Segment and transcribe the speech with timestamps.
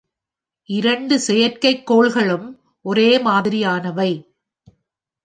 [0.69, 2.47] இரண்டு செயற்கைக்கோள்களும்
[2.81, 4.11] ஒரே மாதிரியானவை.